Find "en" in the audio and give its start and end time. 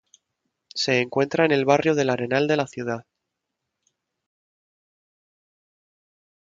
1.45-1.51